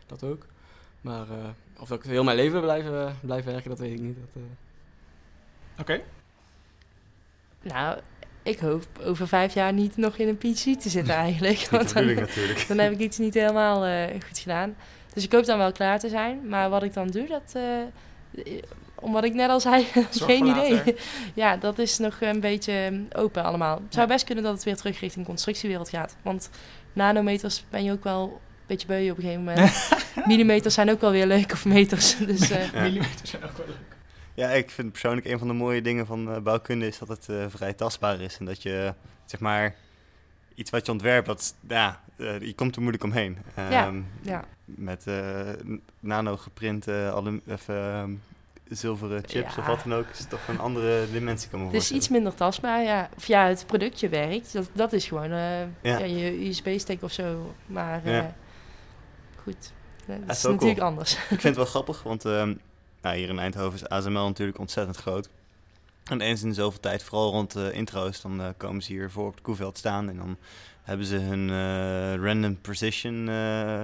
[0.05, 0.45] dat ook.
[1.01, 1.27] Maar
[1.77, 4.15] of ik heel mijn leven blijf, blijf werken, dat weet ik niet.
[4.15, 4.43] Dat,
[5.79, 5.81] Oké.
[5.81, 6.03] Okay.
[7.73, 7.97] Nou,
[8.43, 11.67] ik hoop over vijf jaar niet nog in een PhD te zitten eigenlijk.
[11.71, 12.67] Want dan, natuurlijk.
[12.67, 14.75] dan heb ik iets niet helemaal uh, goed gedaan.
[15.13, 16.47] Dus ik hoop dan wel klaar te zijn.
[16.47, 17.53] Maar wat ik dan doe, dat...
[17.55, 17.63] Uh,
[18.95, 20.81] omdat ik net al zei, geen idee.
[21.33, 23.75] ja, dat is nog een beetje open allemaal.
[23.83, 24.13] Het zou Ja.
[24.13, 26.15] best kunnen dat het weer terug richting constructiewereld gaat.
[26.21, 26.49] Want
[26.93, 29.89] nanometers ben je ook wel een beetje beu op een gegeven moment.
[30.25, 32.17] Millimeters zijn ook wel weer leuk, of meters.
[32.17, 32.81] Dus, uh, ja.
[32.81, 33.96] Millimeters zijn ook wel leuk.
[34.37, 37.27] Ja, ik vind persoonlijk een van de mooie dingen van uh, bouwkunde is dat het
[37.29, 38.37] uh, vrij tastbaar is.
[38.37, 38.93] En dat je,
[39.25, 39.75] zeg maar,
[40.55, 43.37] iets wat je ontwerpt, dat, ja, uh, je komt er moeilijk omheen.
[43.59, 44.43] Um, ja, ja.
[44.65, 45.39] Met uh,
[45.99, 48.21] nano geprint alum, even,
[48.67, 49.61] zilveren chips ja.
[49.61, 52.33] of wat dan ook, is toch een andere dimensie kan me Het is iets minder
[52.35, 53.09] tastbaar, ja.
[53.15, 55.67] Of ja, het productje werkt, dat, dat is gewoon ja.
[55.81, 57.53] Ja, je USB-stick of zo.
[57.65, 58.01] Maar
[59.43, 59.71] goed,
[60.05, 61.13] dat is, natuurlijk anders.
[61.13, 62.25] Ik vind het wel grappig, want...
[62.25, 62.59] Um,
[63.13, 65.29] hier in Eindhoven is ASML natuurlijk ontzettend groot.
[66.09, 69.25] En eens in zoveel tijd, vooral rond de intro's, dan uh, komen ze hier voor
[69.25, 70.09] op het koeveld staan.
[70.09, 70.37] En dan
[70.83, 73.81] hebben ze hun uh, random precision uh,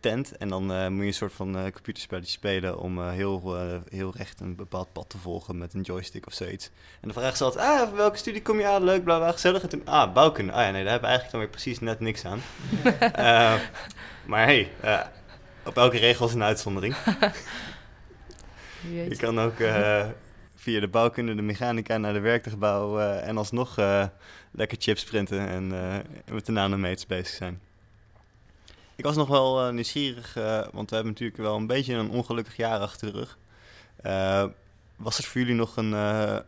[0.00, 0.36] tent.
[0.36, 3.56] En dan moet je een soort van computerspelletje spelen om heel,
[3.90, 6.66] heel recht een bepaald pad te volgen met een joystick of zoiets.
[6.66, 8.84] En dan vragen ze altijd, ah, welke studie kom je aan?
[8.84, 9.62] Leuk, bla bla, gezellig.
[9.62, 10.52] En toen, ah, bouwkunde.
[10.52, 12.40] Ah ja, nee, daar hebben we eigenlijk dan weer precies net niks aan.
[14.30, 14.70] maar hey,
[15.64, 16.96] op elke regel is een uitzondering.
[18.82, 20.06] Je kan ook uh,
[20.54, 24.06] via de bouwkunde, de mechanica naar de werktuigbouw uh, en alsnog uh,
[24.50, 25.68] lekker chips printen en
[26.32, 27.60] met de nanometers bezig zijn.
[28.96, 30.34] Ik was nog wel nieuwsgierig,
[30.72, 33.38] want we hebben natuurlijk wel een beetje een ongelukkig jaar achter de rug.
[34.96, 35.92] was het voor jullie nog een,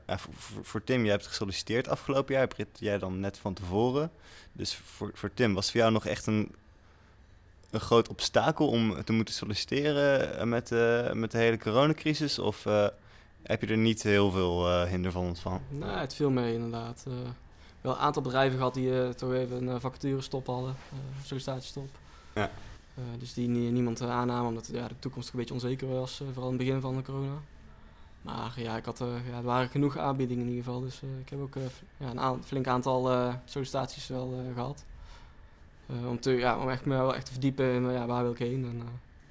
[0.06, 4.10] voor, voor, Tim, jij hebt gesolliciteerd afgelopen jaar, Brit, jij dan net van tevoren.
[4.52, 6.54] Dus voor, voor Tim, was het voor jou nog echt een
[7.70, 12.38] een groot obstakel om te moeten solliciteren met, uh, met de hele coronacrisis?
[12.38, 12.86] Of uh,
[13.42, 15.62] heb je er niet heel veel uh, hinder van ontvangen?
[15.68, 17.04] Nee, het viel mee inderdaad.
[17.80, 20.74] wel een aantal bedrijven gehad die toch even een vacaturestop hadden,
[21.24, 21.88] sollicitatiestop.
[22.34, 22.50] Ja.
[23.18, 26.66] dus die niemand aannamen omdat ja, de toekomst een beetje onzeker was, vooral in het
[26.66, 27.38] begin van de corona.
[28.22, 30.80] Maar ja, ik had, ja, er waren genoeg aanbiedingen in ieder geval.
[30.80, 31.54] Dus ik heb ook
[31.96, 34.84] ja, een flink aantal sollicitaties wel gehad.
[35.92, 38.32] Uh, om, te, ja, om echt, me wel echt te verdiepen in ja, waar wil
[38.32, 38.64] ik heen.
[38.64, 38.82] En,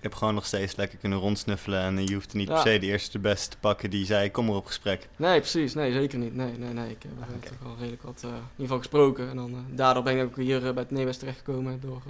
[0.02, 2.86] je hebt gewoon nog steeds lekker kunnen rondsnuffelen en je hoeft niet per se de
[2.86, 5.10] eerste de beste te pakken die zei kom maar op gesprek.
[5.16, 5.74] Nee, precies.
[5.74, 6.36] Nee, zeker niet.
[6.36, 6.90] Nee, nee, nee.
[6.90, 7.50] Ik heb ah, okay.
[7.50, 9.30] toch wel redelijk wat in ieder geval gesproken.
[9.30, 12.02] En dan, daardoor ben ik ook hier bij het Nederwest terechtgekomen door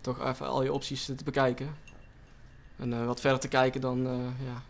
[0.00, 1.68] toch even al je opties te bekijken.
[2.76, 4.02] En wat verder te kijken dan
[4.44, 4.62] ja,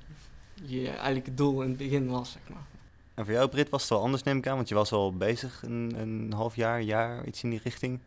[0.64, 2.66] je eigenlijk doel in het begin was, zeg maar.
[3.14, 4.56] En voor jou, Brit, was het wel anders, neem ik aan?
[4.56, 8.00] Want je was al bezig een, een half jaar, jaar, iets in die richting.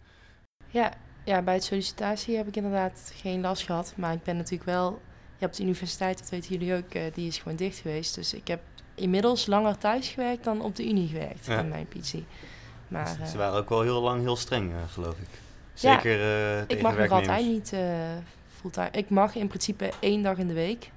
[0.75, 0.91] Ja,
[1.23, 3.93] ja, bij het sollicitatie heb ik inderdaad geen last gehad.
[3.95, 5.01] Maar ik ben natuurlijk wel...
[5.37, 8.15] Je hebt de universiteit, dat weten jullie ook, uh, die is gewoon dicht geweest.
[8.15, 8.61] Dus ik heb
[8.95, 11.59] inmiddels langer thuis gewerkt dan op de unie gewerkt ja.
[11.59, 12.13] in mijn PC.
[12.87, 15.27] Maar, ze, ze waren ook wel heel lang heel streng, uh, geloof ik.
[15.73, 17.73] Zeker ja, ik mag nog altijd niet
[18.59, 18.89] fulltime.
[18.91, 20.91] Ik mag in principe één dag in de week.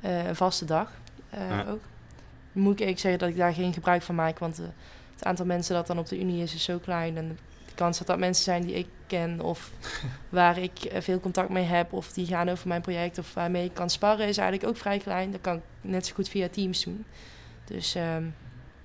[0.00, 0.90] een vaste dag
[1.30, 1.64] ja.
[1.68, 1.82] ook.
[2.52, 4.56] Moet ik zeggen dat ik daar geen gebruik van maak, want
[5.14, 7.16] het aantal mensen dat dan op de unie is, is zo klein.
[7.16, 7.38] En
[7.74, 9.70] kans dat dat mensen zijn die ik ken of
[10.28, 13.64] waar ik eh, veel contact mee heb of die gaan over mijn project of waarmee
[13.64, 15.30] ik kan sparren is eigenlijk ook vrij klein.
[15.30, 17.04] Dat kan ik net zo goed via Teams doen.
[17.64, 18.34] Dus um,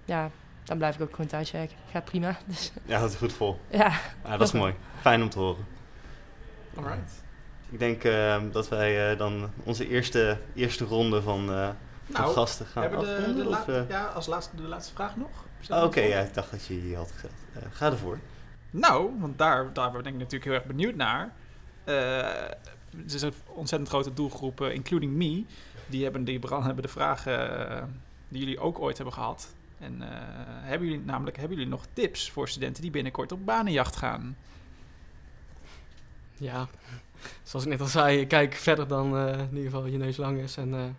[0.05, 0.29] ja,
[0.63, 1.75] dan blijf ik ook gewoon thuis werken.
[1.91, 2.37] Gaat prima.
[2.45, 2.71] Dus.
[2.85, 3.59] Ja, dat is goed vol.
[3.69, 3.91] Ja.
[4.23, 4.73] ja dat is mooi.
[5.01, 5.65] Fijn om te horen.
[6.75, 7.23] Alright.
[7.69, 11.69] Ik denk uh, dat wij uh, dan onze eerste, eerste ronde van, uh,
[12.11, 15.29] van nou, gasten gaan hebben de, de of, Ja, als laatste, de laatste vraag nog.
[15.69, 17.33] Oh, Oké, okay, ja, ik dacht dat je die had gezegd.
[17.71, 18.19] ga ervoor.
[18.71, 21.33] Nou, want daar, daar ben ik natuurlijk heel erg benieuwd naar.
[21.85, 21.95] Uh,
[22.91, 25.45] er is een ontzettend grote doelgroep, uh, including me.
[25.87, 27.83] Die hebben, die hebben de vragen uh,
[28.27, 29.53] die jullie ook ooit hebben gehad.
[29.79, 30.01] En
[30.61, 34.37] hebben jullie namelijk hebben jullie nog tips voor studenten die binnenkort op banenjacht gaan?
[36.35, 36.67] Ja,
[37.43, 40.57] zoals ik net al zei, kijk verder dan in ieder geval je neus lang is.
[40.57, 40.97] En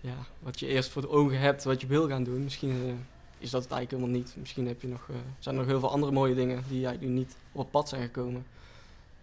[0.00, 2.44] ja, wat je eerst voor de ogen hebt, wat je wil gaan doen.
[2.44, 3.04] Misschien
[3.40, 4.36] is dat het eigenlijk helemaal niet.
[4.36, 7.12] Misschien heb je nog, uh, zijn er nog heel veel andere mooie dingen die eigenlijk
[7.12, 8.46] nu niet op het pad zijn gekomen.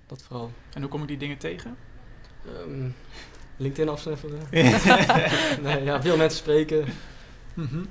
[0.07, 0.51] Dat vooral.
[0.73, 1.77] En hoe kom ik die dingen tegen?
[2.47, 2.95] Um,
[3.57, 4.39] LinkedIn afsnuffelen.
[5.61, 6.85] nee, ja, veel mensen spreken.
[7.53, 7.87] Mm -hmm.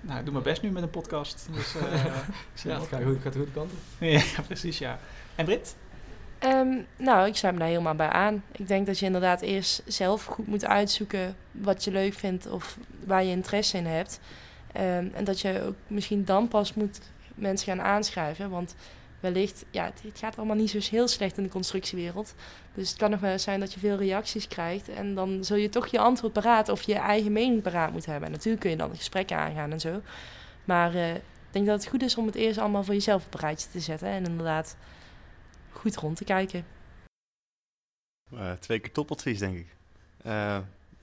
[0.00, 1.48] Nou, ik doe mijn best nu met een podcast.
[1.52, 2.04] Dus, uh,
[2.64, 3.78] ja, het gaat, goed, gaat de goede kant op.
[3.98, 4.98] ja, precies, ja.
[5.34, 5.76] En Brit?
[6.44, 8.44] Um, nou, ik sluit me daar helemaal bij aan.
[8.52, 12.78] Ik denk dat je inderdaad eerst zelf goed moet uitzoeken wat je leuk vindt of
[13.04, 14.20] waar je interesse in hebt.
[14.78, 17.00] Um, en dat je ook misschien dan pas moet
[17.34, 18.50] mensen gaan aanschrijven.
[18.50, 18.74] Want
[19.20, 22.34] wellicht, ja, het, gaat allemaal niet zo heel slecht in de constructiewereld.
[22.74, 24.88] Dus het kan nog wel eens zijn dat je veel reacties krijgt.
[24.88, 28.28] En dan zul je toch je antwoord paraat of je eigen mening paraat moeten hebben.
[28.28, 30.00] En natuurlijk kun je dan gesprekken aangaan en zo.
[30.64, 33.34] Maar uh, ik denk dat het goed is om het eerst allemaal voor jezelf op
[33.34, 34.08] een rijtje te zetten.
[34.08, 34.76] En inderdaad
[35.70, 36.64] goed rond te kijken.
[38.34, 39.76] Uh, twee keer topadvies, denk ik.
[40.26, 40.58] Uh,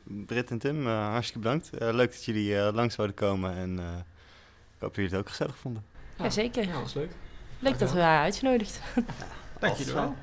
[0.06, 1.70] Britt en Tim, uh, hartstikke bedankt.
[1.74, 5.30] Uh, leuk dat jullie uh, langs zouden komen en ik hoop dat jullie het ook
[5.30, 5.84] gezellig vonden.
[6.18, 6.68] Ja, zeker.
[6.68, 7.12] Ja, was leuk.
[7.60, 8.82] Leuk dat we waren uitgenodigd.
[8.96, 9.04] Ja,
[9.60, 10.16] Dank jullie wel.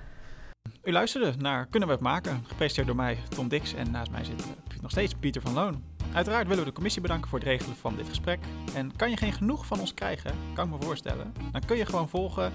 [0.84, 2.44] U luisterde naar Kunnen we het maken?
[2.46, 3.74] Gepresenteerd door mij, Tom Dix.
[3.74, 4.44] En naast mij zit
[4.80, 5.84] nog steeds Pieter van Loon.
[6.12, 8.38] Uiteraard willen we de commissie bedanken voor het regelen van dit gesprek.
[8.74, 11.32] En kan je geen genoeg van ons krijgen, kan ik me voorstellen.
[11.52, 12.52] Dan kun je gewoon volgen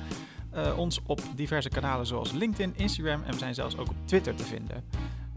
[0.56, 4.36] uh, ons op diverse kanalen zoals LinkedIn, Instagram en we zijn zelfs ook op Twitter
[4.36, 4.84] te vinden.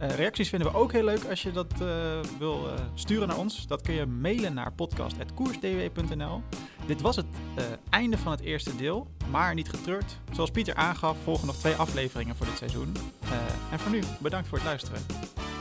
[0.03, 1.89] Uh, reacties vinden we ook heel leuk als je dat uh,
[2.39, 3.67] wil uh, sturen naar ons.
[3.67, 6.43] Dat kun je mailen naar podcast.koersdw.nl.
[6.87, 7.27] Dit was het
[7.91, 10.19] einde van het eerste deel, maar niet getreurd.
[10.33, 12.97] Zoals Pieter aangaf, volgen nog twee afleveringen voor dit seizoen.
[13.71, 15.03] en voor nu, bedankt voor het luisteren.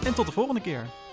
[0.06, 1.09] En tot de volgende keer.